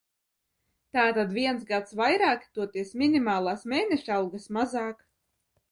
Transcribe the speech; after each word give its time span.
Tātad 0.97 1.35
viens 1.35 1.67
gads 1.73 1.95
vairāk, 2.01 2.49
toties 2.57 2.95
minimālās 3.03 3.69
mēnešalgas 3.77 4.53
mazāk. 4.59 5.11